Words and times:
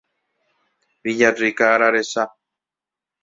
Villarrica 1.05 1.63
ararecha. 1.75 2.23